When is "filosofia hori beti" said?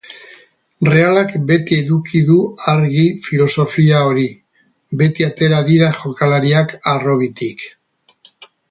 3.27-5.29